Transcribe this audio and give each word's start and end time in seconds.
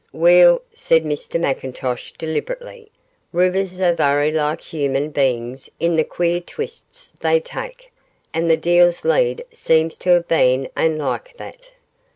'Weel,' 0.11 0.63
said 0.73 1.03
Mr 1.03 1.39
McIntosh, 1.39 2.17
deliberately, 2.17 2.91
'rivers 3.31 3.79
are 3.79 3.93
varra 3.93 4.31
like 4.31 4.59
human 4.61 5.11
bein's 5.11 5.69
in 5.79 5.93
the 5.93 6.03
queer 6.03 6.41
twists 6.41 7.11
they 7.19 7.39
take, 7.39 7.93
and 8.33 8.49
the 8.49 8.57
Deil's 8.57 9.05
Lead 9.05 9.45
seems 9.53 9.97
to 9.99 10.15
hae 10.15 10.21
been 10.27 10.69
ain 10.75 10.97
like 10.97 11.37
that. 11.37 11.69